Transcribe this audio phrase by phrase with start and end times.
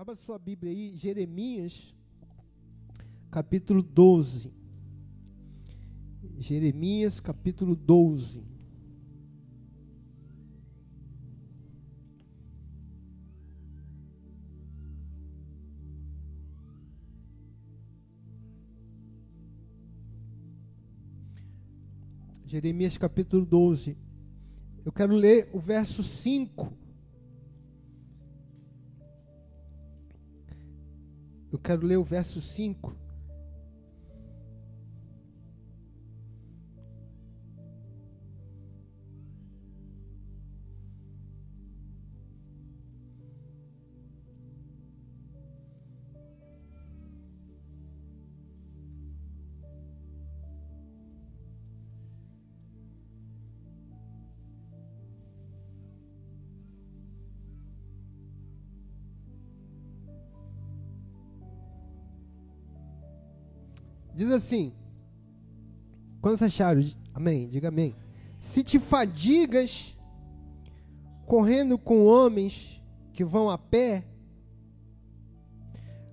[0.00, 1.94] Abra sua Bíblia aí, Jeremias,
[3.30, 4.50] capítulo 12.
[6.38, 8.42] Jeremias, capítulo 12.
[22.46, 23.98] Jeremias capítulo 12.
[24.82, 26.89] Eu quero ler o verso 5.
[31.52, 32.94] Eu quero ler o verso 5.
[64.20, 64.74] Diz assim:
[66.20, 66.82] Quantos acharam?
[67.14, 67.96] Amém, diga amém.
[68.38, 69.96] Se te fadigas
[71.24, 74.04] correndo com homens que vão a pé,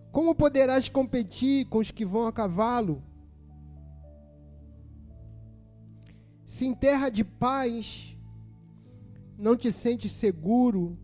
[0.09, 3.03] como poderás competir com os que vão a cavalo?
[6.45, 8.17] Se em terra de paz
[9.37, 10.97] não te sentes seguro,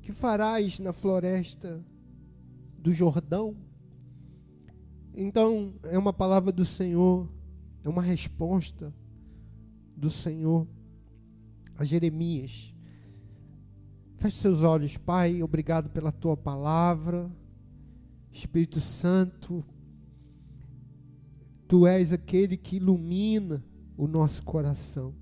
[0.00, 1.84] que farás na floresta
[2.78, 3.54] do Jordão?
[5.14, 7.28] Então, é uma palavra do Senhor,
[7.84, 8.92] é uma resposta
[9.96, 10.66] do Senhor
[11.76, 12.74] a Jeremias.
[14.16, 17.30] Feche seus olhos, Pai, obrigado pela tua palavra.
[18.32, 19.64] Espírito Santo,
[21.68, 23.62] tu és aquele que ilumina
[23.96, 25.14] o nosso coração.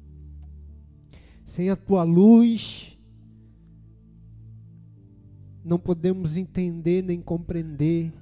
[1.44, 2.96] Sem a tua luz,
[5.64, 8.12] não podemos entender nem compreender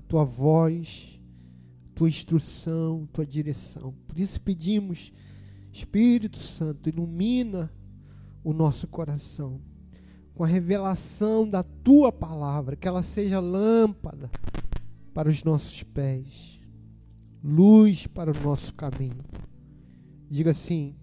[0.00, 1.20] a tua voz,
[1.94, 3.94] tua instrução, tua direção.
[4.06, 5.12] Por isso pedimos,
[5.70, 7.70] Espírito Santo, ilumina
[8.42, 9.60] o nosso coração
[10.34, 14.30] com a revelação da tua palavra, que ela seja lâmpada
[15.12, 16.58] para os nossos pés,
[17.44, 19.22] luz para o nosso caminho.
[20.30, 20.96] Diga assim: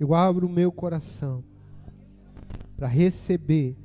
[0.00, 1.44] eu abro o meu coração
[2.76, 3.76] para receber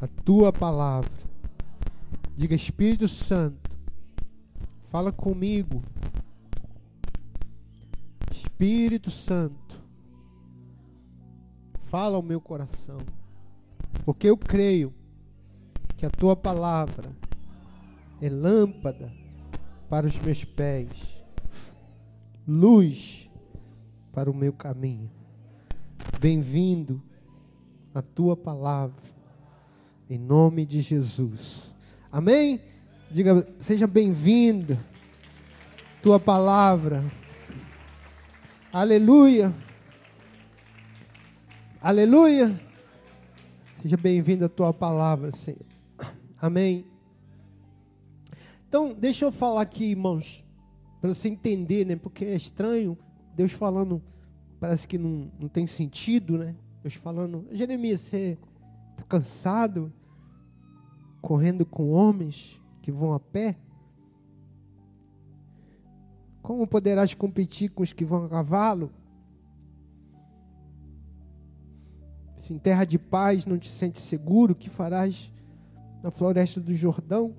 [0.00, 1.21] a tua palavra
[2.42, 3.70] Diga, Espírito Santo,
[4.86, 5.80] fala comigo.
[8.32, 9.80] Espírito Santo,
[11.78, 12.98] fala ao meu coração,
[14.04, 14.92] porque eu creio
[15.96, 17.12] que a tua palavra
[18.20, 19.12] é lâmpada
[19.88, 20.90] para os meus pés,
[22.44, 23.30] luz
[24.12, 25.08] para o meu caminho.
[26.18, 27.00] Bem-vindo
[27.94, 29.00] a tua palavra,
[30.10, 31.71] em nome de Jesus.
[32.12, 32.60] Amém?
[33.10, 34.78] Diga, seja bem-vindo.
[36.02, 37.02] Tua palavra.
[38.70, 39.54] Aleluia.
[41.80, 42.60] Aleluia.
[43.80, 45.64] Seja bem-vindo a tua palavra, Senhor.
[46.38, 46.84] Amém.
[48.68, 50.44] Então, deixa eu falar aqui, irmãos,
[51.00, 51.96] para você entender, né?
[51.96, 52.98] Porque é estranho
[53.34, 54.02] Deus falando,
[54.60, 56.54] parece que não, não tem sentido, né?
[56.82, 58.36] Deus falando, Jeremias, você
[58.90, 59.90] está cansado?
[61.22, 63.56] Correndo com homens que vão a pé?
[66.42, 68.90] Como poderás competir com os que vão a cavalo?
[72.38, 75.32] Se em terra de paz não te sentes seguro, o que farás
[76.02, 77.36] na floresta do Jordão?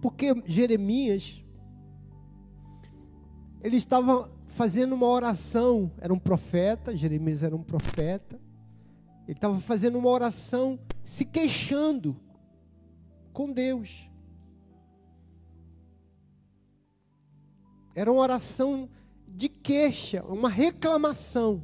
[0.00, 1.44] Porque Jeremias,
[3.60, 8.40] ele estava fazendo uma oração, era um profeta, Jeremias era um profeta,
[9.26, 12.16] ele estava fazendo uma oração se queixando
[13.32, 14.10] com Deus.
[17.94, 18.88] Era uma oração
[19.26, 21.62] de queixa, uma reclamação.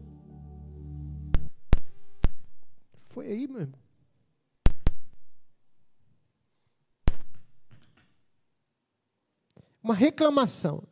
[3.09, 3.79] Foi aí, meu irmão.
[9.83, 10.83] Uma reclamação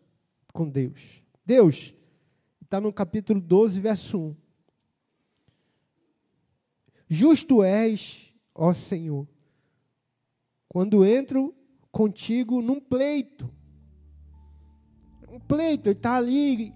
[0.53, 1.23] com Deus.
[1.45, 1.95] Deus,
[2.63, 4.37] está no capítulo 12, verso 1.
[7.09, 9.29] Justo és, ó Senhor,
[10.77, 11.55] quando entro
[11.91, 13.51] contigo num pleito.
[15.27, 16.75] Um pleito, ele está ali.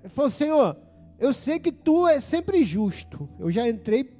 [0.00, 0.76] Ele falou, Senhor,
[1.16, 3.28] eu sei que tu é sempre justo.
[3.38, 4.12] Eu já entrei,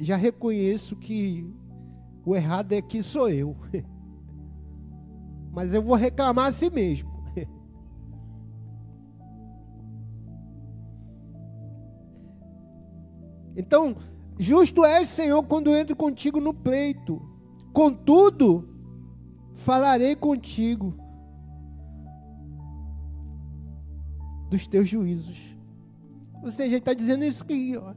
[0.00, 1.48] já reconheço que
[2.26, 3.56] o errado é que sou eu.
[5.54, 7.14] Mas eu vou reclamar a si mesmo.
[13.56, 13.94] Então,
[14.38, 17.22] Justo és, Senhor, quando entro contigo no pleito.
[17.72, 18.68] Contudo,
[19.52, 20.94] falarei contigo
[24.50, 25.40] dos teus juízos.
[26.42, 27.94] Ou seja, ele está dizendo isso aqui, ó.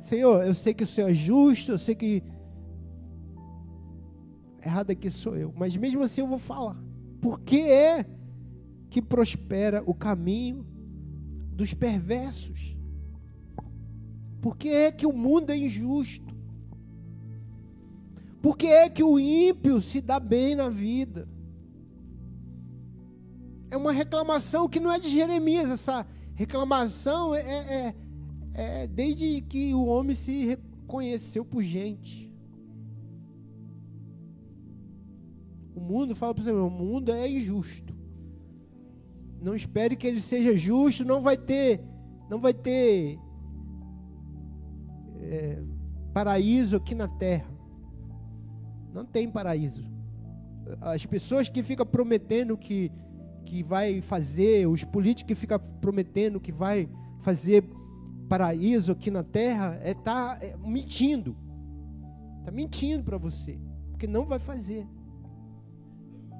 [0.00, 2.22] Senhor, eu sei que o Senhor é justo, eu sei que
[4.64, 6.76] errado aqui sou eu, mas mesmo assim eu vou falar.
[7.20, 8.06] Por que é
[8.90, 10.66] que prospera o caminho
[11.52, 12.76] dos perversos?
[14.44, 16.36] Por que é que o mundo é injusto?
[18.42, 21.26] Por que é que o ímpio se dá bem na vida?
[23.70, 27.94] É uma reclamação que não é de Jeremias, essa reclamação é, é,
[28.52, 32.30] é desde que o homem se reconheceu por gente.
[35.74, 37.96] O mundo, fala para você, o mundo é injusto.
[39.40, 41.80] Não espere que ele seja justo, não vai ter,
[42.28, 43.18] não vai ter
[45.24, 45.62] é,
[46.12, 47.50] paraíso aqui na terra.
[48.92, 49.84] Não tem paraíso.
[50.80, 52.90] As pessoas que ficam prometendo que,
[53.44, 56.88] que vai fazer, os políticos que ficam prometendo que vai
[57.20, 57.64] fazer
[58.28, 61.36] paraíso aqui na terra, é tá é, mentindo.
[62.38, 63.58] Está mentindo para você,
[63.90, 64.86] porque não vai fazer.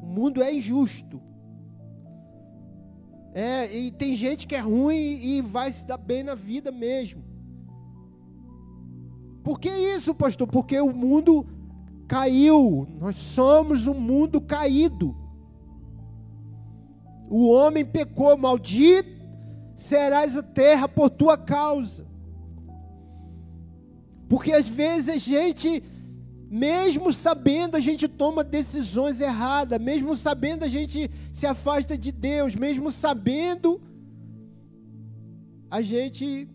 [0.03, 1.21] O mundo é injusto.
[3.33, 7.34] É, e tem gente que é ruim e vai se dar bem na vida mesmo.
[9.45, 10.49] Por que isso, pastor?
[10.49, 11.47] Porque o mundo
[12.09, 12.89] caiu.
[12.99, 15.15] Nós somos um mundo caído.
[17.31, 19.15] O homem pecou, maldito
[19.75, 22.07] serás a terra por tua causa.
[24.29, 25.83] Porque às vezes a gente,
[26.49, 32.55] mesmo sabendo, a gente toma decisões erradas, mesmo sabendo, a gente se afasta de Deus,
[32.55, 33.81] mesmo sabendo,
[35.71, 36.49] a gente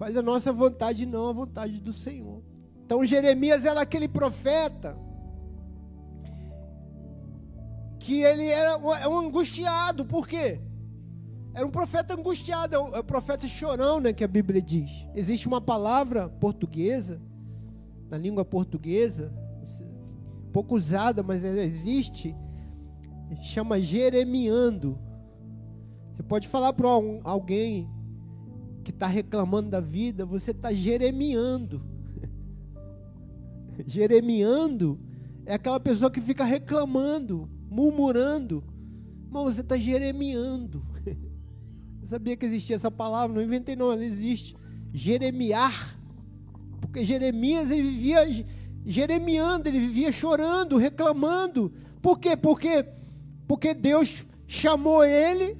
[0.00, 2.42] Faz a nossa vontade e não a vontade do Senhor.
[2.86, 4.96] Então Jeremias era aquele profeta
[7.98, 10.58] que ele era um angustiado, por quê?
[11.52, 14.90] Era um profeta angustiado, é é profeta chorão, né, que a Bíblia diz.
[15.14, 17.20] Existe uma palavra portuguesa,
[18.08, 19.30] na língua portuguesa,
[20.50, 22.34] pouco usada, mas ela existe,
[23.42, 24.98] chama jeremiando.
[26.14, 26.88] Você pode falar para
[27.22, 27.86] alguém
[28.82, 31.82] que está reclamando da vida, você está jeremiando.
[33.86, 34.98] jeremiando
[35.46, 38.64] é aquela pessoa que fica reclamando, murmurando.
[39.30, 40.82] Mas você está jeremiando.
[42.02, 44.56] Eu sabia que existia essa palavra, não inventei não, ela existe.
[44.92, 45.98] Jeremiar.
[46.80, 48.46] Porque Jeremias ele vivia
[48.84, 51.72] jeremiando, ele vivia chorando, reclamando.
[52.02, 52.36] Por quê?
[52.36, 52.86] Porque,
[53.46, 55.56] porque Deus chamou ele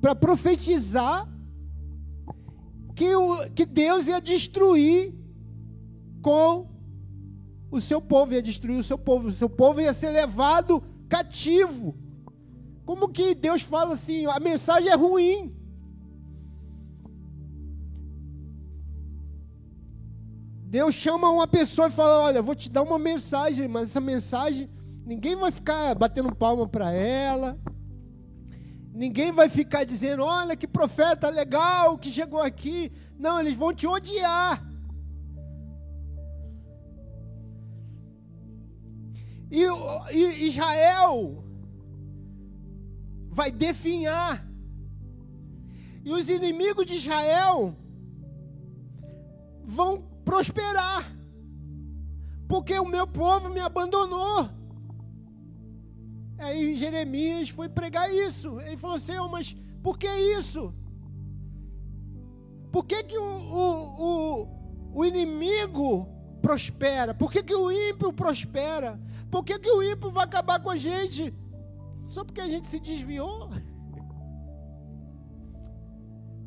[0.00, 1.28] para profetizar
[2.98, 5.14] que, o, que Deus ia destruir
[6.20, 6.68] com
[7.70, 11.94] o seu povo, ia destruir o seu povo, o seu povo ia ser levado cativo.
[12.84, 14.26] Como que Deus fala assim?
[14.26, 15.54] A mensagem é ruim.
[20.64, 24.68] Deus chama uma pessoa e fala: Olha, vou te dar uma mensagem, mas essa mensagem,
[25.06, 27.56] ninguém vai ficar batendo palma para ela,
[28.98, 32.90] Ninguém vai ficar dizendo: olha que profeta legal que chegou aqui.
[33.16, 34.60] Não, eles vão te odiar.
[39.52, 39.62] E,
[40.10, 41.44] e Israel
[43.30, 44.44] vai definhar.
[46.04, 47.76] E os inimigos de Israel
[49.62, 51.08] vão prosperar.
[52.48, 54.57] Porque o meu povo me abandonou.
[56.38, 58.60] Aí Jeremias foi pregar isso.
[58.60, 60.72] Ele falou: Senhor, mas por que isso?
[62.70, 64.48] Por que, que o, o, o,
[64.94, 66.06] o inimigo
[66.40, 67.14] prospera?
[67.14, 69.00] Por que, que o ímpio prospera?
[69.30, 71.34] Por que, que o ímpio vai acabar com a gente?
[72.06, 73.50] Só porque a gente se desviou?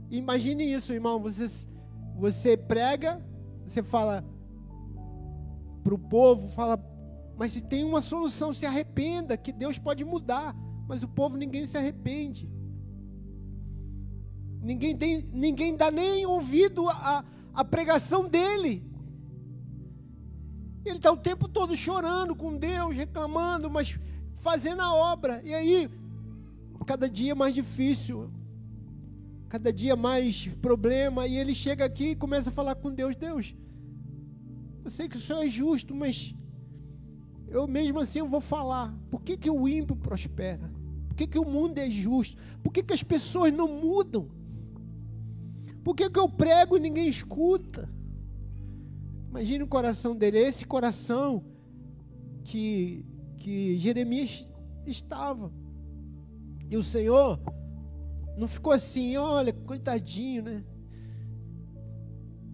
[0.09, 1.19] Imagine isso, irmão.
[1.19, 1.45] Você,
[2.15, 3.23] você prega,
[3.65, 4.23] você fala
[5.83, 6.77] para o povo, fala
[7.41, 10.55] mas se tem uma solução, se arrependa, que Deus pode mudar.
[10.87, 12.47] Mas o povo ninguém se arrepende.
[14.61, 18.87] Ninguém, tem, ninguém dá nem ouvido à, a pregação dele.
[20.85, 23.99] Ele está o tempo todo chorando com Deus, reclamando, mas
[24.37, 25.41] fazendo a obra.
[25.43, 25.89] E aí,
[26.85, 28.31] cada dia mais difícil,
[29.49, 31.25] cada dia mais problema.
[31.25, 33.55] E ele chega aqui e começa a falar com Deus: Deus,
[34.85, 36.35] eu sei que o Senhor é justo, mas
[37.51, 38.97] eu mesmo assim eu vou falar.
[39.09, 40.71] Por que, que o ímpio prospera?
[41.09, 42.37] Por que, que o mundo é justo?
[42.63, 44.29] Por que, que as pessoas não mudam?
[45.83, 47.89] Por que, que eu prego e ninguém escuta?
[49.29, 51.43] Imagine o coração dele, esse coração
[52.43, 53.05] que,
[53.37, 54.49] que Jeremias
[54.85, 55.51] estava.
[56.69, 57.39] E o Senhor
[58.37, 60.63] não ficou assim, olha, coitadinho, né?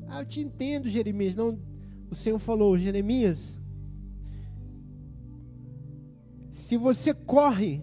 [0.08, 1.36] Ah, eu te entendo, Jeremias.
[1.36, 1.60] Não,
[2.10, 3.57] o Senhor falou, Jeremias,
[6.68, 7.82] se você corre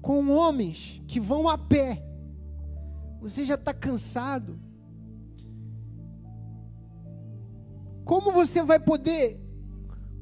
[0.00, 2.02] com homens que vão a pé,
[3.20, 4.58] você já está cansado.
[8.06, 9.38] Como você vai poder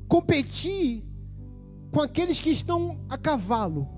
[0.08, 1.04] competir
[1.92, 3.88] com aqueles que estão a cavalo?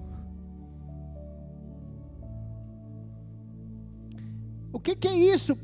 [4.74, 5.56] O que, que é isso?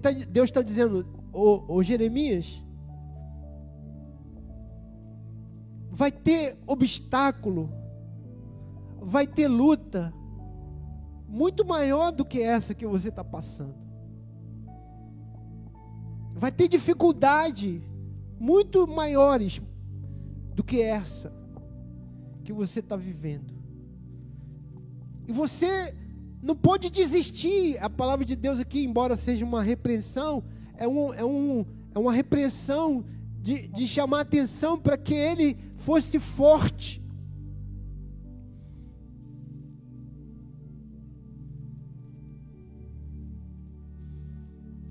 [0.00, 2.62] Tá, Deus está dizendo, ô, ô Jeremias,
[5.96, 7.72] vai ter obstáculo,
[9.00, 10.12] vai ter luta,
[11.26, 13.74] muito maior do que essa que você está passando.
[16.34, 17.82] Vai ter dificuldade
[18.38, 19.62] muito maiores
[20.54, 21.32] do que essa
[22.44, 23.54] que você está vivendo.
[25.26, 25.96] E você
[26.42, 27.82] não pode desistir.
[27.82, 30.44] A palavra de Deus aqui, embora seja uma repreensão,
[30.76, 33.02] é, um, é, um, é uma repreensão
[33.46, 37.00] de, de chamar atenção para que ele fosse forte.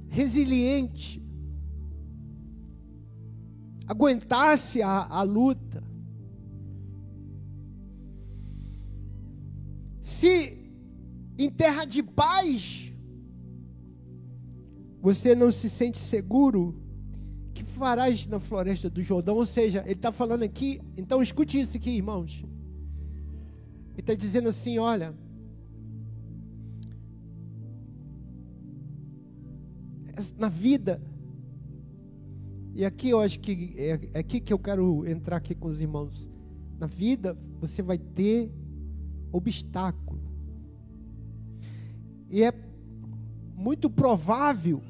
[0.07, 1.21] Resiliente
[3.85, 5.83] aguentasse a, a luta.
[10.01, 10.57] Se
[11.37, 12.93] em terra de paz
[15.01, 16.84] você não se sente seguro,
[17.75, 19.35] farás na floresta do Jordão?
[19.35, 22.43] Ou seja, ele está falando aqui, então escute isso aqui, irmãos.
[23.91, 25.13] Ele está dizendo assim: olha,
[30.37, 31.01] na vida
[32.73, 35.79] e aqui eu acho que é, é aqui que eu quero entrar aqui com os
[35.79, 36.29] irmãos.
[36.77, 38.51] Na vida você vai ter
[39.31, 40.19] obstáculo.
[42.29, 42.53] E é
[43.55, 44.81] muito provável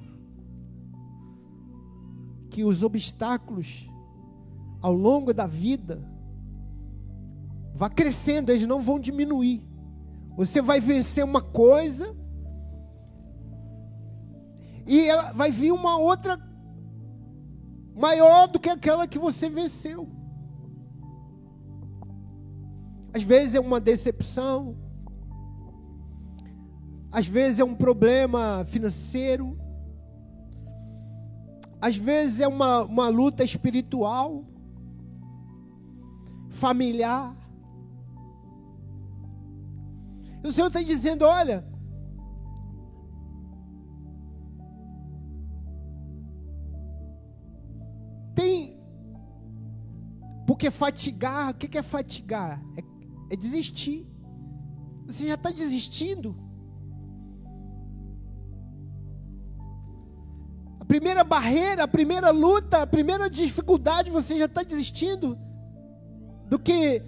[2.56, 3.92] que os obstáculos
[4.82, 6.02] ao longo da vida
[7.74, 9.62] vá crescendo, eles não vão diminuir.
[10.38, 12.16] Você vai vencer uma coisa
[14.88, 16.40] e ela vai vir uma outra
[17.94, 20.10] maior do que aquela que você venceu.
[23.14, 24.78] Às vezes é uma decepção,
[27.12, 29.58] às vezes é um problema financeiro,
[31.86, 34.44] às vezes é uma, uma luta espiritual,
[36.50, 37.38] familiar.
[40.44, 41.64] E o Senhor está dizendo: olha,
[48.34, 48.80] tem.
[50.48, 52.66] Porque fatigar, o que é fatigar?
[52.78, 54.10] É, é desistir.
[55.06, 56.36] Você já está desistindo.
[60.86, 65.36] A primeira barreira, a primeira luta, a primeira dificuldade, você já está desistindo
[66.48, 67.02] do que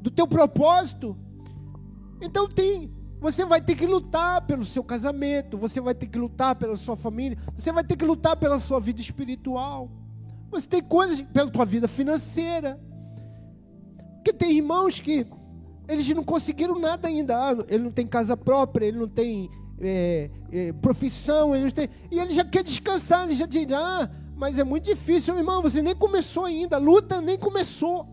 [0.00, 1.16] do teu propósito.
[2.20, 6.56] Então tem, você vai ter que lutar pelo seu casamento, você vai ter que lutar
[6.56, 9.88] pela sua família, você vai ter que lutar pela sua vida espiritual.
[10.50, 12.80] Você tem coisas pela tua vida financeira.
[14.16, 15.24] Porque tem irmãos que
[15.86, 17.38] eles não conseguiram nada ainda.
[17.38, 19.48] Ah, ele não tem casa própria, ele não tem
[19.80, 21.88] é, é, profissão, ele não tem.
[22.10, 25.62] E ele já quer descansar, ele já diz, ah, mas é muito difícil, irmão.
[25.62, 28.08] Você nem começou ainda, a luta nem começou.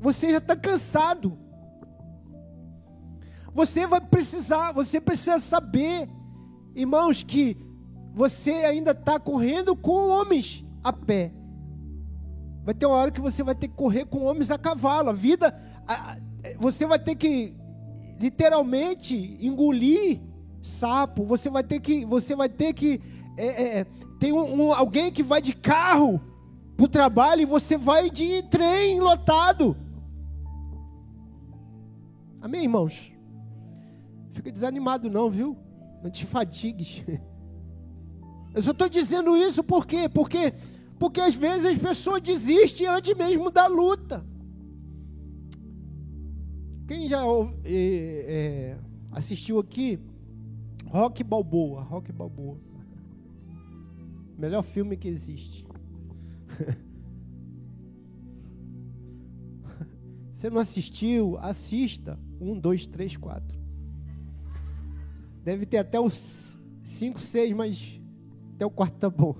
[0.00, 1.38] Você já está cansado.
[3.52, 6.08] Você vai precisar, você precisa saber,
[6.74, 7.56] irmãos, que
[8.12, 11.32] você ainda está correndo com homens a pé.
[12.64, 15.10] Vai ter uma hora que você vai ter que correr com homens a cavalo.
[15.10, 15.54] A vida,
[15.86, 16.16] a,
[16.58, 17.56] você vai ter que
[18.24, 20.18] literalmente engolir
[20.62, 21.24] sapo.
[21.24, 22.98] Você vai ter que, você vai ter que
[23.36, 23.86] é, é, é
[24.18, 26.18] tem um, um, alguém que vai de carro
[26.74, 29.76] para o trabalho e você vai de trem lotado.
[32.40, 33.12] Amém, irmãos?
[34.32, 35.54] Fica desanimado não, viu?
[36.02, 37.04] Não te fatigues.
[38.54, 40.08] Eu só estou dizendo isso por quê?
[40.08, 40.54] Porque
[40.98, 44.24] porque às vezes as pessoas desistem antes mesmo da luta.
[46.86, 47.22] Quem já
[47.64, 48.78] é, é,
[49.10, 49.98] assistiu aqui?
[50.86, 51.82] Rock Balboa.
[51.82, 52.58] Rock Balboa.
[54.36, 55.66] Melhor filme que existe.
[60.32, 61.38] Você não assistiu?
[61.38, 62.18] Assista.
[62.38, 63.58] Um, dois, três, quatro.
[65.42, 67.98] Deve ter até os cinco, seis, mas
[68.54, 69.34] até o quarto tá bom.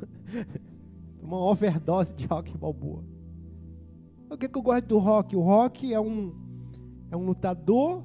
[1.20, 3.04] Uma overdose de rock balboa.
[4.30, 5.36] O que, que eu gosto do rock?
[5.36, 6.43] O rock é um,
[7.14, 8.02] é um lutador.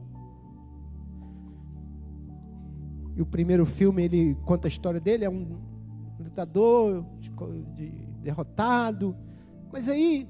[3.15, 5.59] E o primeiro filme ele conta a história dele, é um
[6.19, 7.03] lutador
[7.75, 7.89] de,
[8.21, 9.15] derrotado.
[9.73, 10.27] Mas aí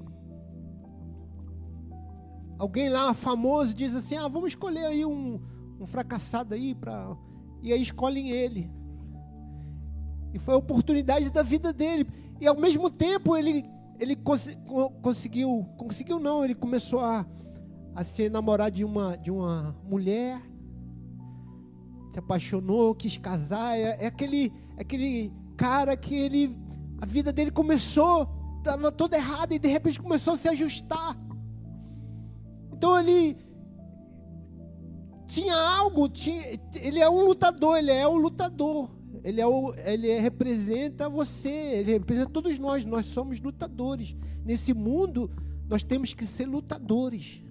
[2.58, 5.38] alguém lá famoso diz assim: "Ah, vamos escolher aí um,
[5.78, 7.16] um fracassado aí para
[7.62, 8.70] e aí escolhem ele.
[10.32, 12.08] E foi a oportunidade da vida dele.
[12.40, 13.68] E ao mesmo tempo ele,
[13.98, 14.56] ele cons
[15.02, 17.26] conseguiu, conseguiu não, ele começou a,
[17.94, 20.40] a se enamorar de uma, de uma mulher,
[22.12, 23.76] se apaixonou, quis casar.
[23.76, 26.56] É, é aquele, é aquele cara que ele,
[27.00, 28.28] a vida dele começou,
[28.58, 31.16] estava toda errada e de repente começou a se ajustar.
[32.72, 33.36] Então ele
[35.26, 36.42] tinha algo, tinha,
[36.80, 38.90] ele é um lutador, ele é um lutador.
[39.22, 44.16] Ele, é o, ele representa você, ele representa todos nós, nós somos lutadores.
[44.44, 45.30] Nesse mundo,
[45.68, 47.42] nós temos que ser lutadores.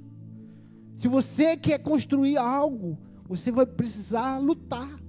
[1.00, 5.00] Se você quer construir algo, você vai precisar lutar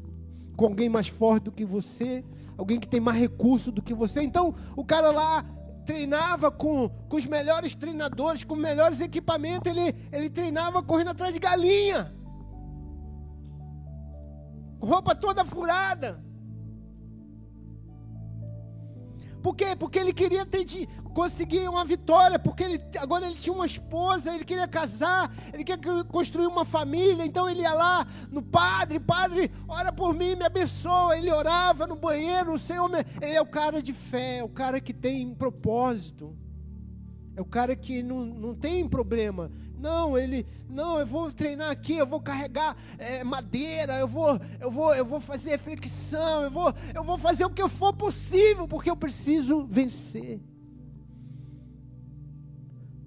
[0.56, 2.24] com alguém mais forte do que você,
[2.56, 4.22] alguém que tem mais recurso do que você.
[4.22, 5.44] Então, o cara lá
[5.84, 11.38] treinava com, com os melhores treinadores, com melhores equipamentos, ele, ele treinava correndo atrás de
[11.38, 12.18] galinha
[14.80, 16.24] roupa toda furada.
[19.42, 19.74] Por quê?
[19.76, 24.34] Porque ele queria ter de conseguir uma vitória, porque ele, agora ele tinha uma esposa,
[24.34, 29.50] ele queria casar, ele queria construir uma família, então ele ia lá no padre, padre,
[29.66, 31.16] ora por mim, me abençoa.
[31.16, 34.80] Ele orava no banheiro, o Senhor, ele é o cara de fé, é o cara
[34.80, 36.36] que tem propósito.
[37.36, 39.50] É o cara que não, não tem problema.
[39.80, 44.70] Não, ele, não, eu vou treinar aqui, eu vou carregar é, madeira, eu vou, eu
[44.70, 48.90] vou, eu vou fazer flexão, eu vou, eu vou fazer o que for possível, porque
[48.90, 50.38] eu preciso vencer.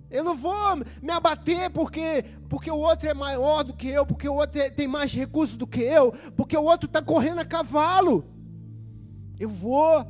[0.09, 4.27] Eu não vou me abater porque, porque o outro é maior do que eu, porque
[4.27, 7.45] o outro é, tem mais recursos do que eu, porque o outro está correndo a
[7.45, 8.25] cavalo.
[9.39, 10.07] Eu vou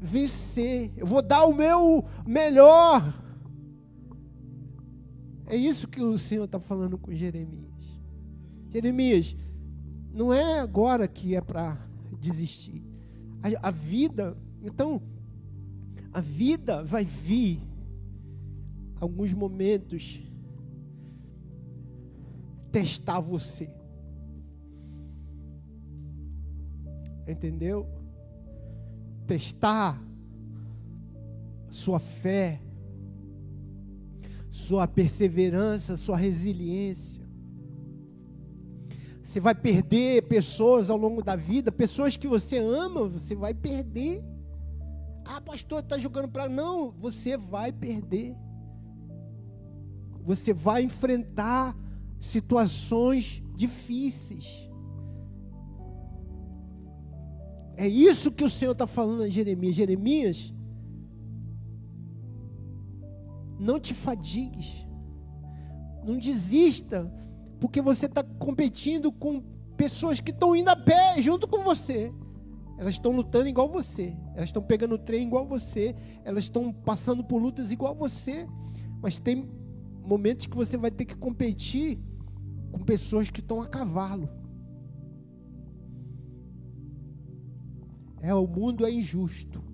[0.00, 3.21] vencer, eu vou dar o meu melhor.
[5.46, 8.00] É isso que o Senhor está falando com Jeremias.
[8.70, 9.36] Jeremias,
[10.12, 11.78] não é agora que é para
[12.20, 12.82] desistir.
[13.42, 15.02] A, a, vida, então,
[16.12, 17.60] a vida vai vir
[19.00, 20.22] alguns momentos
[22.70, 23.68] testar você.
[27.26, 27.86] Entendeu?
[29.26, 30.02] Testar
[31.68, 32.60] sua fé
[34.52, 37.26] sua perseverança, sua resiliência.
[39.22, 44.22] Você vai perder pessoas ao longo da vida, pessoas que você ama, você vai perder.
[45.24, 46.50] Ah, pastor, está jogando para.
[46.50, 48.36] Não, você vai perder.
[50.22, 51.74] Você vai enfrentar
[52.18, 54.70] situações difíceis.
[57.74, 59.74] É isso que o Senhor está falando a Jeremias.
[59.74, 60.52] Jeremias,
[63.62, 64.84] Não te fadigues.
[66.04, 67.08] Não desista,
[67.60, 69.40] porque você está competindo com
[69.76, 72.12] pessoas que estão indo a pé junto com você.
[72.76, 74.16] Elas estão lutando igual você.
[74.34, 75.94] Elas estão pegando trem igual você.
[76.24, 78.48] Elas estão passando por lutas igual você.
[79.00, 79.48] Mas tem
[80.04, 82.00] momentos que você vai ter que competir
[82.72, 84.28] com pessoas que estão a cavalo.
[88.20, 89.71] É, o mundo é injusto.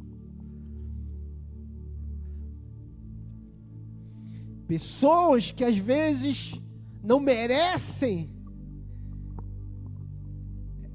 [4.68, 6.62] Pessoas que às vezes
[7.02, 8.30] não merecem,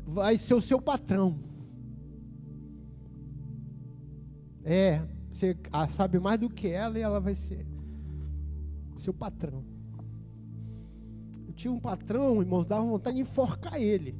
[0.05, 1.37] vai ser o seu patrão.
[4.63, 5.01] É,
[5.33, 5.57] você
[5.89, 7.65] sabe mais do que ela e ela vai ser
[9.03, 9.63] seu patrão.
[11.45, 14.15] Eu tinha um patrão, irmão, dava vontade de enforcar ele.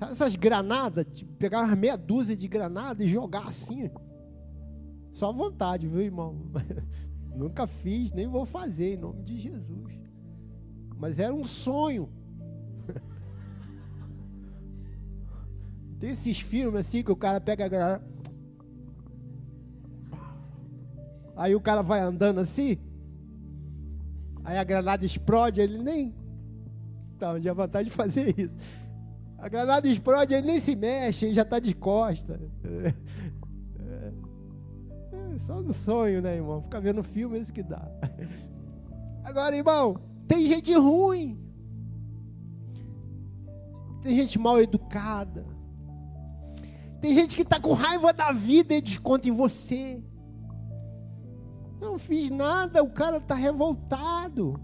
[0.00, 3.90] Essas granadas, tipo, pegar umas meia dúzia de granadas e jogar assim.
[5.12, 6.36] Só vontade, viu, irmão?
[7.34, 9.98] Nunca fiz, nem vou fazer, em nome de Jesus.
[10.96, 12.10] Mas era um sonho.
[15.98, 18.04] Tem esses filmes assim que o cara pega a granada.
[21.36, 22.78] Aí o cara vai andando assim.
[24.44, 26.14] Aí a granada explode, ele nem.
[27.16, 28.54] Então, tinha vontade de fazer isso.
[29.38, 32.38] A granada explode, ele nem se mexe, ele já está de costa.
[35.40, 36.62] Só no sonho, né, irmão?
[36.62, 37.88] Ficar vendo filme, é isso que dá.
[39.24, 39.96] Agora, irmão,
[40.28, 41.38] tem gente ruim.
[44.02, 45.46] Tem gente mal educada.
[47.00, 50.02] Tem gente que está com raiva da vida e desconta em você.
[51.80, 54.60] Não fiz nada, o cara está revoltado.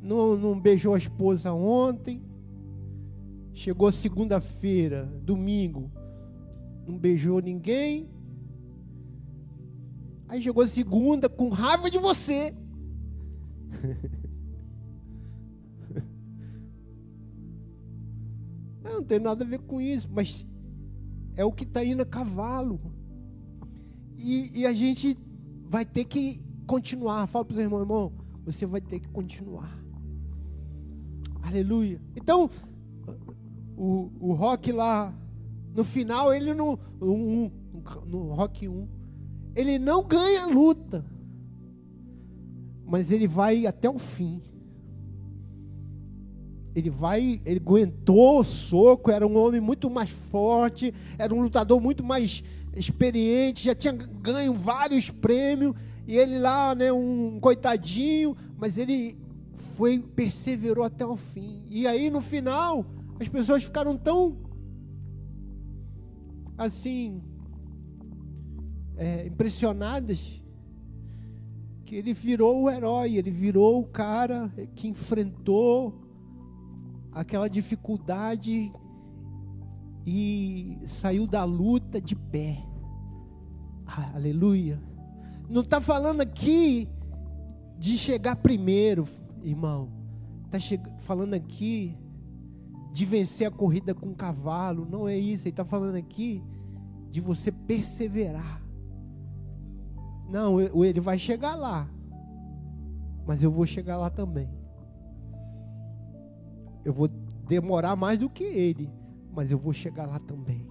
[0.00, 2.22] Não, não beijou a esposa ontem.
[3.52, 5.90] Chegou segunda-feira, domingo,
[6.86, 8.08] não beijou ninguém.
[10.28, 12.54] Aí chegou segunda com raiva de você.
[18.82, 20.46] não tem nada a ver com isso, mas
[21.36, 22.80] é o que está indo a cavalo.
[24.18, 25.16] E, e, a gente
[25.68, 27.26] vai ter que continuar.
[27.26, 28.12] Fala para os irmãos, irmão,
[28.44, 29.78] você vai ter que continuar.
[31.42, 32.00] Aleluia.
[32.16, 32.50] Então,
[33.76, 35.14] o, o rock lá,
[35.76, 36.78] no final, ele não.
[37.00, 37.50] Um,
[38.06, 38.88] no rock 1,
[39.54, 41.04] ele não ganha a luta,
[42.86, 44.42] mas ele vai até o fim.
[46.74, 51.78] Ele vai, ele aguentou o soco, era um homem muito mais forte, era um lutador
[51.78, 52.42] muito mais
[52.74, 55.74] experiente, já tinha ganho vários prêmios,
[56.06, 59.18] e ele lá, né, um coitadinho, mas ele
[59.76, 61.64] foi perseverou até o fim.
[61.70, 62.84] E aí no final,
[63.20, 64.45] as pessoas ficaram tão
[66.56, 67.22] assim
[68.96, 70.42] é, impressionadas
[71.84, 75.94] que ele virou o herói, ele virou o cara que enfrentou
[77.12, 78.72] aquela dificuldade
[80.04, 82.58] e saiu da luta de pé.
[83.86, 84.80] Ah, aleluia.
[85.48, 86.88] Não está falando aqui
[87.78, 89.06] de chegar primeiro,
[89.42, 89.88] irmão.
[90.44, 90.58] Está
[90.98, 91.96] falando aqui
[92.96, 94.86] de vencer a corrida com o cavalo.
[94.90, 95.42] Não é isso.
[95.42, 96.42] Ele está falando aqui
[97.10, 98.62] de você perseverar.
[100.30, 101.86] Não, ele vai chegar lá.
[103.26, 104.48] Mas eu vou chegar lá também.
[106.86, 107.06] Eu vou
[107.46, 108.90] demorar mais do que ele.
[109.30, 110.66] Mas eu vou chegar lá também.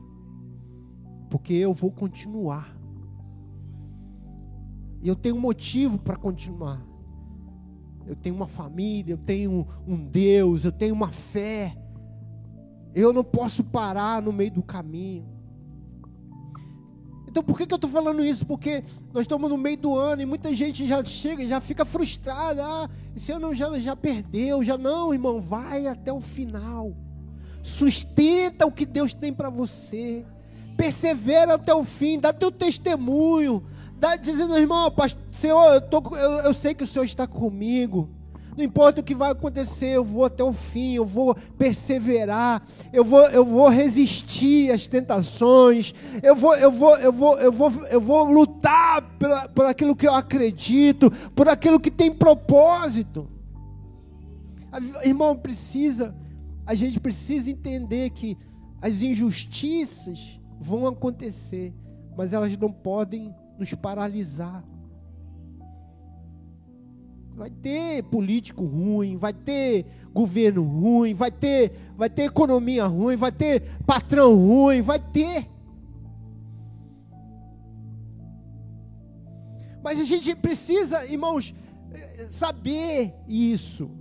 [1.30, 2.76] Porque eu vou continuar.
[5.04, 6.84] E eu tenho motivo para continuar.
[8.08, 11.85] Eu tenho uma família, eu tenho um Deus, eu tenho uma fé.
[12.96, 15.36] Eu não posso parar no meio do caminho.
[17.28, 18.46] Então por que, que eu estou falando isso?
[18.46, 18.82] Porque
[19.14, 22.66] nós estamos no meio do ano e muita gente já chega e já fica frustrada.
[22.66, 26.96] Ah, esse ano já, já perdeu, já não, irmão, vai até o final.
[27.62, 30.26] Sustenta o que Deus tem para você.
[30.78, 33.66] Persevera até o fim, dá teu testemunho.
[33.98, 38.10] Dá, dizendo, irmão, pastor, Senhor, eu, tô, eu, eu sei que o Senhor está comigo.
[38.56, 43.04] Não importa o que vai acontecer, eu vou até o fim, eu vou perseverar, eu
[43.04, 48.00] vou, eu vou resistir às tentações, eu vou, eu vou, eu vou, eu vou, eu
[48.00, 53.30] vou lutar por, por aquilo que eu acredito, por aquilo que tem propósito.
[55.04, 56.16] Irmão, precisa,
[56.66, 58.38] a gente precisa entender que
[58.82, 61.74] as injustiças vão acontecer,
[62.16, 64.64] mas elas não podem nos paralisar.
[67.36, 73.32] Vai ter político ruim, vai ter governo ruim, vai ter, vai ter economia ruim, vai
[73.32, 75.50] ter patrão ruim, vai ter.
[79.84, 81.54] Mas a gente precisa, irmãos,
[82.30, 83.92] saber isso.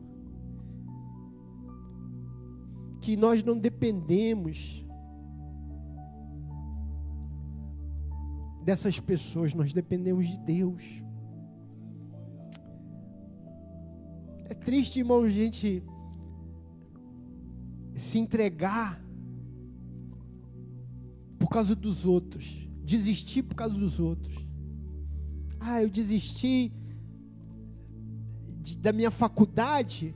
[3.00, 4.82] Que nós não dependemos
[8.62, 11.03] dessas pessoas, nós dependemos de Deus.
[14.46, 15.82] É triste, irmão, a gente
[17.96, 19.02] se entregar
[21.38, 24.34] por causa dos outros, desistir por causa dos outros.
[25.58, 26.72] Ah, eu desisti
[28.60, 30.14] de, da minha faculdade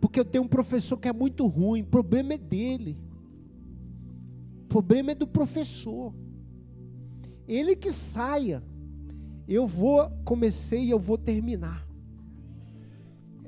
[0.00, 1.82] porque eu tenho um professor que é muito ruim.
[1.82, 2.98] O problema é dele.
[4.64, 6.14] O problema é do professor.
[7.46, 8.62] Ele que saia.
[9.46, 11.91] Eu vou, comecei e eu vou terminar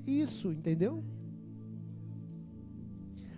[0.06, 1.02] isso, entendeu?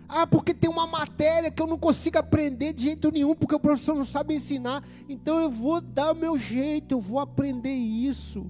[0.09, 3.59] Ah, porque tem uma matéria que eu não consigo aprender de jeito nenhum, porque o
[3.59, 4.83] professor não sabe ensinar.
[5.09, 8.49] Então eu vou dar o meu jeito, eu vou aprender isso.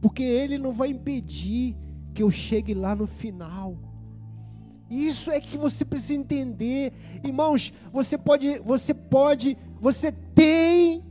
[0.00, 1.76] Porque ele não vai impedir
[2.12, 3.78] que eu chegue lá no final.
[4.90, 6.92] Isso é que você precisa entender.
[7.22, 11.04] Irmãos, você pode, você pode, você tem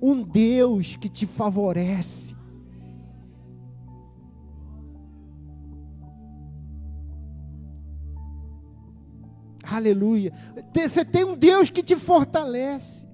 [0.00, 2.31] um Deus que te favorece.
[9.72, 10.32] Aleluia.
[10.74, 13.06] Você tem um Deus que te fortalece.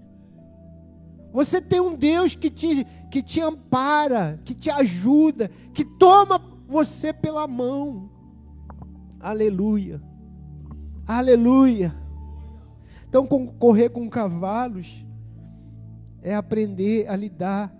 [1.32, 7.12] Você tem um Deus que te, que te ampara, que te ajuda, que toma você
[7.12, 8.10] pela mão.
[9.20, 10.02] Aleluia.
[11.06, 11.94] Aleluia.
[13.08, 15.06] Então, correr com cavalos
[16.20, 17.72] é aprender a lidar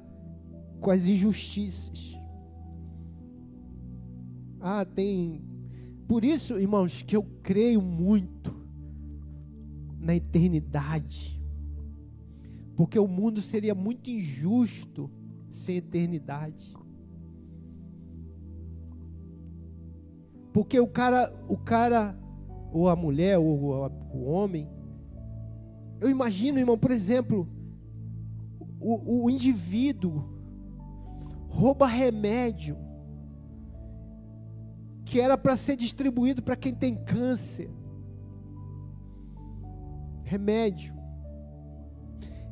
[0.81, 2.17] com as injustiças.
[4.61, 5.43] Ah, tem.
[6.07, 8.58] Por isso, irmãos, que eu creio muito
[10.09, 11.39] na eternidade.
[12.75, 15.11] Porque o mundo seria muito injusto
[15.51, 16.75] sem eternidade.
[20.51, 22.19] Porque o cara, o cara,
[22.73, 24.67] ou a mulher, ou o homem,
[26.01, 27.47] eu imagino, irmão, por exemplo,
[28.81, 30.25] o, o indivíduo
[31.51, 32.79] rouba remédio
[35.05, 37.71] que era para ser distribuído para quem tem câncer.
[40.29, 40.95] Remédio.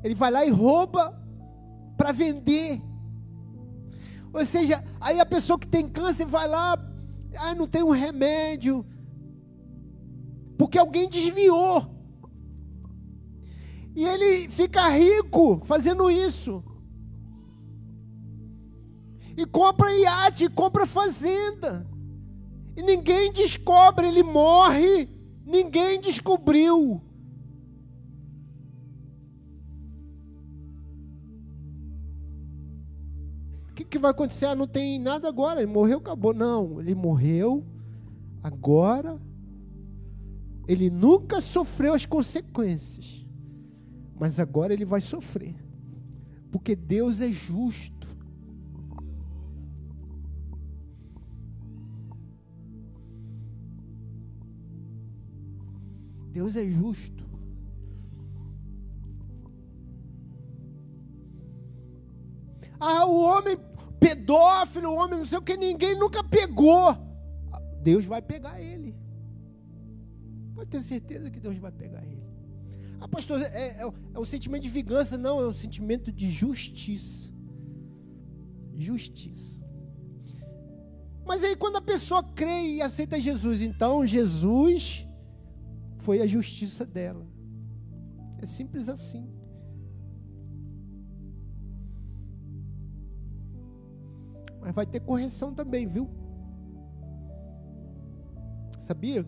[0.02, 1.20] Ele vai lá e rouba
[1.96, 2.80] para vender.
[4.32, 6.78] Ou seja, aí a pessoa que tem câncer vai lá,
[7.36, 8.84] ah, não tem um remédio,
[10.58, 11.86] porque alguém desviou.
[13.94, 16.62] E ele fica rico fazendo isso.
[19.36, 21.86] E compra iate, compra fazenda.
[22.76, 25.08] E ninguém descobre, ele morre,
[25.44, 27.05] ninguém descobriu.
[33.86, 34.46] Que, vai acontecer?
[34.46, 36.34] Ah, não tem nada agora, ele morreu, acabou.
[36.34, 37.64] Não, ele morreu,
[38.42, 39.20] agora
[40.68, 43.26] ele nunca sofreu as consequências
[44.18, 45.54] mas agora ele vai sofrer,
[46.50, 48.06] porque Deus é justo.
[56.32, 57.24] Deus é justo.
[62.78, 63.56] Ah, o homem
[63.98, 66.96] pedófilo, homem não sei o que, ninguém nunca pegou.
[67.82, 68.94] Deus vai pegar ele.
[70.54, 72.24] Pode ter certeza que Deus vai pegar ele.
[73.00, 75.18] Ah, pastor, é, é, é um sentimento de vingança.
[75.18, 77.30] Não, é um sentimento de justiça.
[78.74, 79.60] Justiça.
[81.24, 85.06] Mas aí quando a pessoa crê e aceita Jesus, então Jesus
[85.98, 87.26] foi a justiça dela.
[88.38, 89.35] É simples assim.
[94.66, 96.10] Mas vai ter correção também, viu?
[98.82, 99.24] Sabia?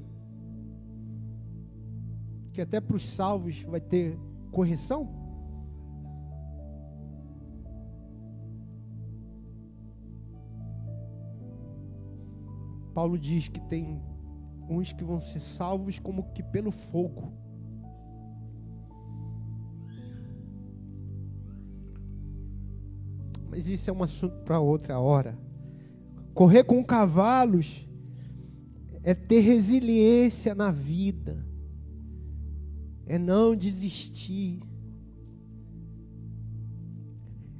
[2.58, 4.18] que até para os salvos vai ter
[4.50, 5.08] correção?
[12.92, 14.02] Paulo diz que tem
[14.68, 17.32] uns que vão ser salvos como que pelo fogo.
[23.58, 25.36] Mas isso é um assunto para outra hora.
[26.32, 27.84] Correr com cavalos
[29.02, 31.44] é ter resiliência na vida
[33.04, 34.60] é não desistir,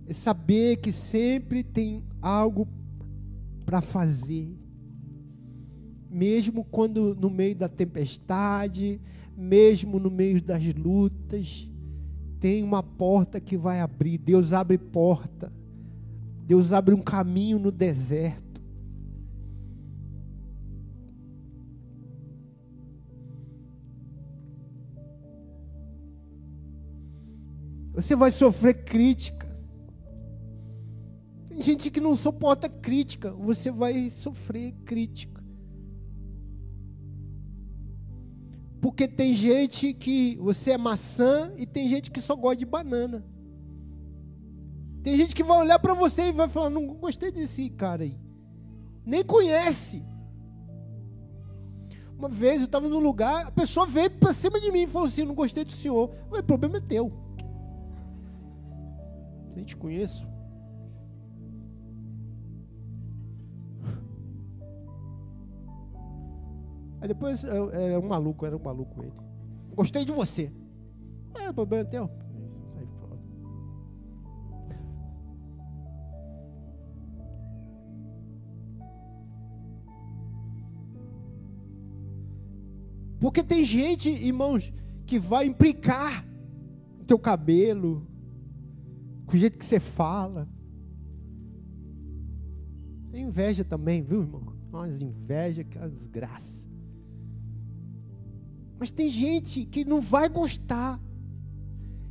[0.07, 2.69] é saber que sempre tem algo
[3.67, 4.57] para fazer,
[6.09, 9.01] mesmo quando no meio da tempestade,
[9.37, 11.69] mesmo no meio das lutas,
[12.39, 14.17] tem uma porta que vai abrir.
[14.17, 15.53] Deus abre porta,
[16.49, 18.63] Deus abre um caminho no deserto.
[27.93, 29.47] Você vai sofrer crítica.
[31.49, 33.31] Tem gente que não suporta crítica.
[33.33, 35.45] Você vai sofrer crítica.
[38.81, 43.23] Porque tem gente que você é maçã e tem gente que só gosta de banana.
[45.03, 48.19] Tem gente que vai olhar para você e vai falar: Não gostei desse cara aí.
[49.05, 50.05] Nem conhece.
[52.17, 55.07] Uma vez eu estava num lugar, a pessoa veio para cima de mim e falou
[55.07, 56.11] assim: Não gostei do senhor.
[56.31, 57.29] O problema é teu
[59.59, 60.25] nem te conheço.
[67.01, 69.13] Aí depois era um maluco, era um maluco ele.
[69.75, 70.53] Gostei de você.
[71.35, 72.11] É, o problema é teu.
[83.21, 84.73] Porque tem gente, irmãos,
[85.07, 86.25] que vai implicar
[86.99, 88.07] no teu cabelo,
[89.27, 90.49] com o jeito que você fala.
[93.11, 94.55] Tem inveja também, viu, irmão?
[94.71, 96.67] Nossa, inveja que desgraça.
[98.79, 101.01] Mas tem gente que não vai gostar.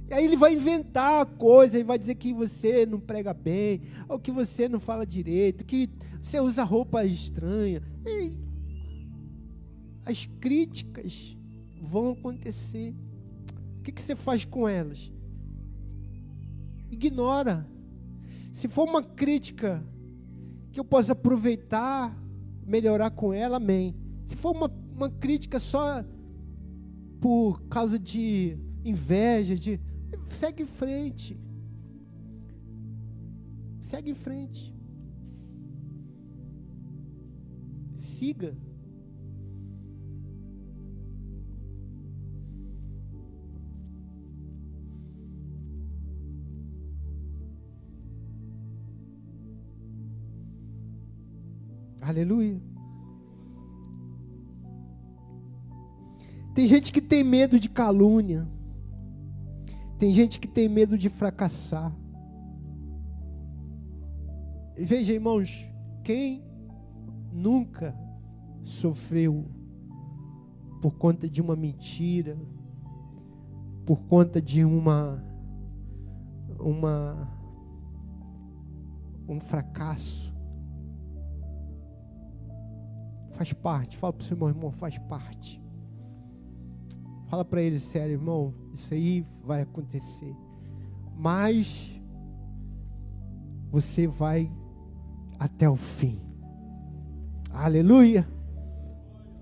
[0.09, 4.19] E aí ele vai inventar coisa, e vai dizer que você não prega bem, ou
[4.19, 5.89] que você não fala direito, que
[6.21, 7.81] você usa roupa estranha.
[8.05, 8.46] E
[10.07, 11.37] as críticas
[11.81, 12.95] vão acontecer.
[13.83, 15.11] que, que você faz com elas?
[16.89, 17.67] Ignora.
[18.53, 19.83] Se for uma crítica
[20.71, 22.17] que eu possa aproveitar,
[22.65, 23.95] melhorar com ela, amém.
[24.25, 26.03] Se for uma, uma crítica só
[27.19, 29.79] por causa de inveja, de
[30.29, 31.37] segue em frente.
[33.81, 34.73] Segue em frente.
[37.97, 38.55] Siga.
[52.07, 52.57] Aleluia.
[56.55, 58.47] Tem gente que tem medo de calúnia.
[59.99, 61.93] Tem gente que tem medo de fracassar.
[64.77, 65.69] Veja, irmãos,
[66.01, 66.45] quem
[67.29, 67.93] nunca
[68.63, 69.45] sofreu
[70.81, 72.37] por conta de uma mentira,
[73.85, 75.21] por conta de uma
[76.57, 77.27] uma
[79.27, 80.36] um fracasso.
[83.37, 83.95] Faz parte.
[83.95, 85.61] Fala para o seu irmão, faz parte.
[87.27, 90.35] Fala para ele sério, irmão, isso aí vai acontecer.
[91.15, 92.01] Mas
[93.69, 94.51] você vai
[95.37, 96.19] até o fim.
[97.51, 98.27] Aleluia.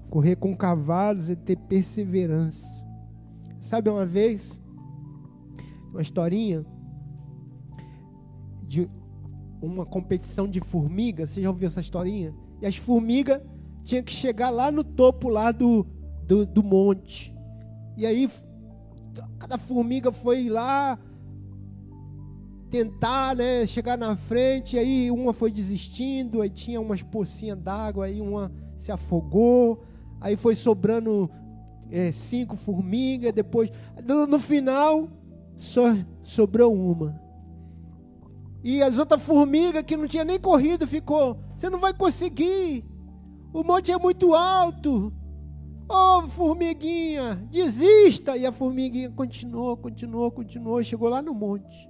[0.10, 2.68] Correr com cavalos e ter perseverança.
[3.60, 4.62] Sabe uma vez,
[5.92, 6.66] uma historinha
[8.68, 8.90] de
[9.62, 11.30] uma competição de formigas.
[11.30, 12.34] Você já ouviu essa historinha?
[12.62, 13.42] E as formigas
[13.86, 15.86] tinham que chegar lá no topo lá do,
[16.28, 17.34] do, do monte.
[17.96, 18.30] E aí
[19.40, 21.00] cada formiga foi lá
[22.70, 28.20] tentar, né, chegar na frente, aí uma foi desistindo, aí tinha umas pocinhas d'água, aí
[28.20, 29.84] uma se afogou,
[30.20, 31.30] aí foi sobrando
[31.90, 33.72] é, cinco formigas, depois,
[34.06, 35.08] no, no final,
[35.56, 37.18] só sobrou uma.
[38.64, 42.84] E as outras formigas que não tinha nem corrido ficou, você não vai conseguir,
[43.56, 45.14] o monte é muito alto,
[45.88, 48.36] oh, formiguinha, desista!
[48.36, 51.90] E a formiguinha continuou, continuou, continuou, chegou lá no monte.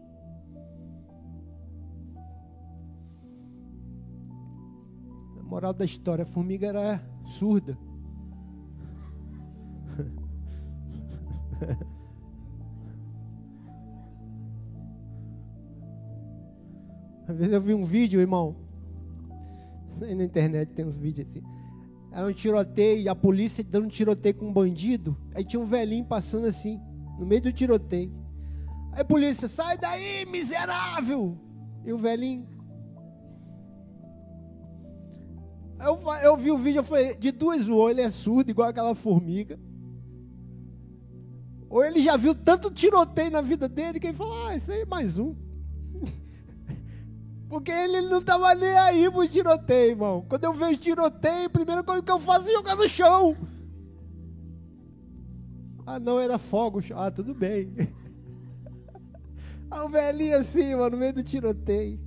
[5.39, 7.75] A moral da história, a formiga era surda.
[17.28, 18.56] Às vezes eu vi um vídeo, irmão.
[19.99, 21.54] Aí na internet tem uns vídeos assim.
[22.15, 25.17] Era um tiroteio, a polícia dando tiroteio com um bandido.
[25.34, 26.80] Aí tinha um velhinho passando assim,
[27.19, 28.10] no meio do tiroteio.
[28.93, 31.38] Aí a polícia, sai daí, miserável!
[31.84, 32.47] E o velhinho.
[35.78, 38.95] Eu, eu vi o vídeo, eu falei, de duas ou ele é surdo, igual aquela
[38.95, 39.60] formiga.
[41.69, 44.84] Ou ele já viu tanto tiroteio na vida dele que ele falou, ah, isso aí
[44.84, 45.36] é mais um.
[47.55, 50.25] Porque ele não estava nem aí pro tiroteio, irmão.
[50.27, 53.37] Quando eu vejo tiroteio, a primeira coisa que eu faço é jogar no chão.
[55.85, 56.81] Ah, não, era fogo.
[56.93, 57.73] Ah, tudo bem.
[59.71, 61.99] Ah, o velhinho assim, mano, no meio do tiroteio.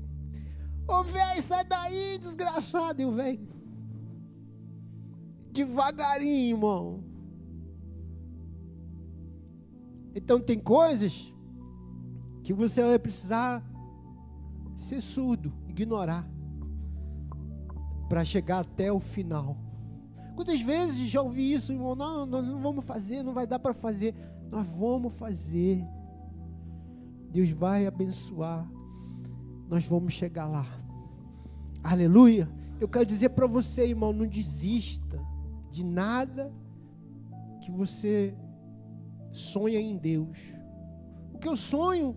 [0.87, 3.03] Ô, velho, sai daí, desgraçado.
[3.03, 3.49] E o velho.
[5.51, 7.05] Devagarinho, irmão.
[10.15, 11.35] Então tem coisas
[12.43, 13.68] que você vai precisar
[14.79, 16.29] ser surdo, ignorar,
[18.09, 19.57] para chegar até o final.
[20.35, 21.95] Quantas vezes já ouvi isso, irmão?
[21.95, 24.15] Não, nós não vamos fazer, não vai dar para fazer.
[24.51, 25.85] Nós vamos fazer.
[27.31, 28.67] Deus vai abençoar.
[29.69, 30.67] Nós vamos chegar lá.
[31.83, 32.49] Aleluia.
[32.81, 35.21] Eu quero dizer para você, irmão, não desista
[35.71, 36.53] de nada
[37.61, 38.35] que você
[39.33, 40.39] sonha em Deus.
[41.35, 42.17] O que eu sonho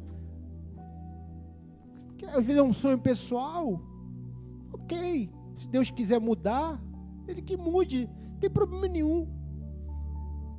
[2.26, 3.82] às vezes é um sonho pessoal.
[4.74, 5.30] Ok.
[5.58, 6.82] Se Deus quiser mudar,
[7.28, 8.10] Ele que mude.
[8.32, 9.28] Não tem problema nenhum.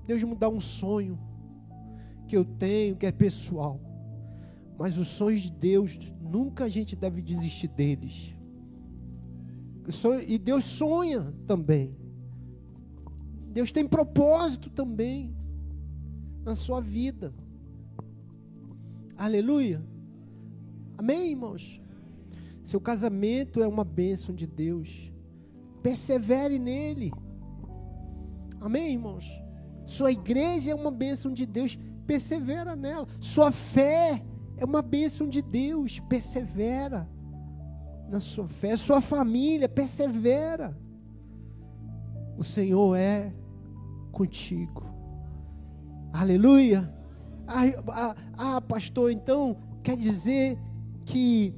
[0.07, 1.18] Deus mudar um sonho
[2.26, 3.80] que eu tenho, que é pessoal.
[4.78, 8.34] Mas os sonhos de Deus, nunca a gente deve desistir deles.
[10.26, 11.97] E Deus sonha também.
[13.49, 15.36] Deus tem propósito também
[16.45, 17.34] na sua vida.
[19.16, 19.84] Aleluia.
[20.97, 21.80] Amém, irmãos?
[22.62, 25.12] Seu casamento é uma bênção de Deus.
[25.82, 27.12] Persevere nele.
[28.61, 29.26] Amém, irmãos?
[29.84, 31.78] Sua igreja é uma bênção de Deus.
[32.07, 33.07] Persevera nela.
[33.20, 34.22] Sua fé
[34.57, 35.99] é uma bênção de Deus.
[36.01, 37.09] Persevera
[38.09, 38.76] na sua fé.
[38.76, 40.78] Sua família, persevera.
[42.36, 43.32] O Senhor é
[44.12, 44.84] contigo.
[46.12, 46.93] Aleluia.
[47.47, 50.59] Ah, ah, ah, pastor, então quer dizer
[51.12, 51.54] que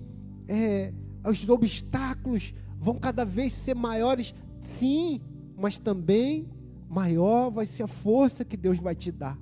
[0.48, 0.92] é,
[1.24, 4.34] os obstáculos vão cada vez ser maiores?
[4.60, 5.20] Sim,
[5.56, 6.48] mas também
[6.88, 9.38] maior vai ser a força que Deus vai te dar.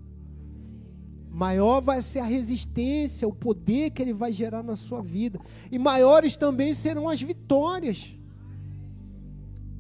[1.30, 5.40] Maior vai ser a resistência, o poder que Ele vai gerar na sua vida.
[5.70, 8.14] E maiores também serão as vitórias.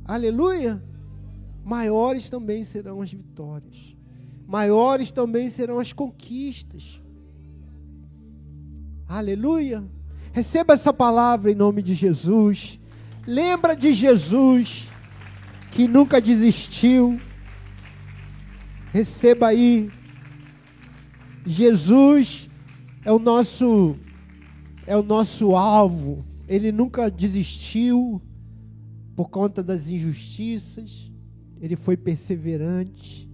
[0.02, 0.82] Aleluia!
[1.62, 3.94] Maiores também serão as vitórias.
[4.46, 7.02] Maiores também serão as conquistas.
[9.06, 9.84] Aleluia!
[10.32, 12.80] Receba essa palavra em nome de Jesus.
[13.26, 14.88] Lembra de Jesus
[15.70, 17.20] que nunca desistiu.
[18.92, 19.90] Receba aí.
[21.44, 22.48] Jesus
[23.04, 23.96] é o nosso
[24.86, 26.24] é o nosso alvo.
[26.48, 28.20] Ele nunca desistiu
[29.14, 31.12] por conta das injustiças.
[31.60, 33.30] Ele foi perseverante.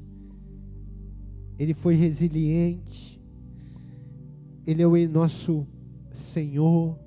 [1.57, 3.23] Ele foi resiliente.
[4.67, 5.65] Ele é o nosso
[6.19, 6.99] Senhor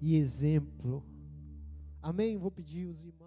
[0.00, 1.04] e exemplo.
[2.02, 2.36] Amém?
[2.36, 3.19] Vou pedir os irmãos.